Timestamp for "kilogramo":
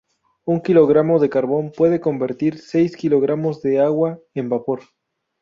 0.61-1.19